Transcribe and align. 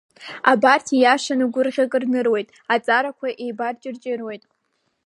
Абарҭ, 0.51 0.87
ииашан, 0.93 1.39
гәырӷьак 1.53 1.93
рныруеит, 2.01 2.47
аҵарақәа 2.73 3.27
еибарҷырҷыруеит! 3.43 4.43